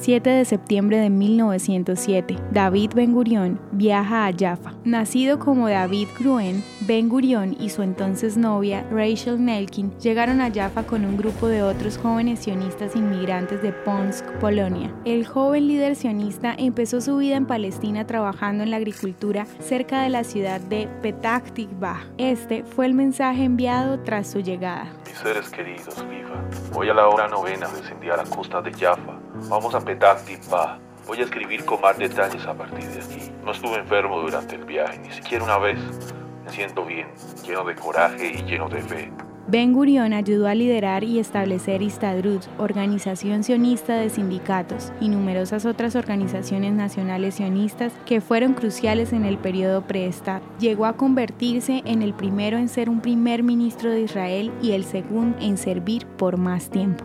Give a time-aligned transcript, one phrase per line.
[0.00, 4.72] 7 de septiembre de 1907, David Ben Gurión viaja a Jaffa.
[4.82, 10.84] Nacido como David Gruen, Ben Gurión y su entonces novia Rachel Nelkin llegaron a Jaffa
[10.84, 14.90] con un grupo de otros jóvenes sionistas inmigrantes de Ponsk, Polonia.
[15.04, 20.08] El joven líder sionista empezó su vida en Palestina trabajando en la agricultura cerca de
[20.08, 22.00] la ciudad de Petah Tikva.
[22.16, 24.90] Este fue el mensaje enviado tras su llegada.
[25.06, 26.42] Mis seres queridos, viva.
[26.74, 29.29] Hoy a la hora novena descendí a la costa de Jaffa.
[29.48, 30.78] Vamos a Petah Tikva.
[31.06, 33.32] Voy a escribir con más detalles a partir de aquí.
[33.44, 35.78] No estuve enfermo durante el viaje, ni siquiera una vez.
[36.44, 37.08] Me siento bien,
[37.44, 39.10] lleno de coraje y lleno de fe.
[39.48, 45.96] Ben Gurión ayudó a liderar y establecer Istadrut, organización sionista de sindicatos, y numerosas otras
[45.96, 50.42] organizaciones nacionales sionistas que fueron cruciales en el periodo pre-Estado.
[50.60, 54.84] Llegó a convertirse en el primero en ser un primer ministro de Israel y el
[54.84, 57.04] segundo en servir por más tiempo.